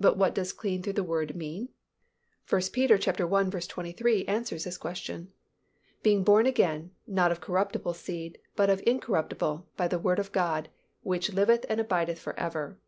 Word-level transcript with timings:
But 0.00 0.16
what 0.16 0.34
does 0.34 0.52
clean 0.52 0.82
through 0.82 0.94
the 0.94 1.04
word 1.04 1.36
mean? 1.36 1.68
1 2.50 2.60
Peter 2.72 2.94
i. 2.94 3.42
23 3.44 4.24
answers 4.24 4.64
the 4.64 4.76
question, 4.76 5.30
"Being 6.02 6.24
born 6.24 6.46
again, 6.46 6.90
not 7.06 7.30
of 7.30 7.40
corruptible 7.40 7.94
seed, 7.94 8.40
but 8.56 8.68
of 8.68 8.82
incorruptible, 8.84 9.68
by 9.76 9.86
the 9.86 10.00
word 10.00 10.18
of 10.18 10.32
God, 10.32 10.68
which 11.02 11.32
liveth 11.32 11.64
and 11.68 11.80
abideth 11.80 12.18
forever." 12.18 12.80